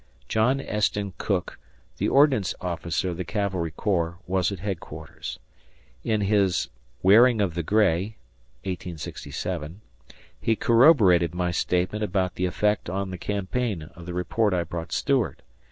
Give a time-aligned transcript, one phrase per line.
[0.27, 1.59] John Esten Cooke,
[1.97, 5.37] the Ordnance Officer of the cavalry corps, was at headquarters.
[6.03, 6.69] In his
[7.03, 8.17] "Wearing of the Gray"
[8.63, 9.81] (1867)
[10.41, 14.91] he corroborated my statement about the effect on the campaign of the report I brought
[14.91, 15.43] Stuart.